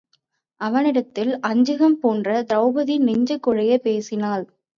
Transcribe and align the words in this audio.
அவனிடத்தில் 0.61 1.39
அஞ்சுகம் 1.41 1.97
போன்ற 1.99 2.41
திரெளபதி 2.43 2.97
நெஞ்சங் 3.01 3.43
குழையப் 3.47 3.83
பேசினாள். 3.83 4.45